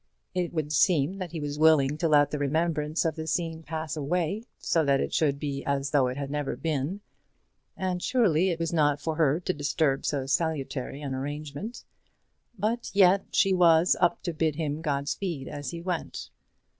[0.33, 3.95] It would seem that he was willing to let the remembrance of the scene pass
[3.95, 7.01] away, so that it should be as though it had never been;
[7.77, 11.83] and surely it was not for her to disturb so salutary an arrangement!
[12.57, 16.31] But yet she was up to bid him Godspeed as he went.